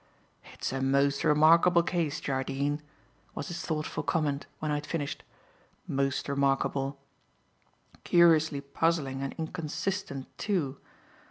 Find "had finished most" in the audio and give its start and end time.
4.73-6.27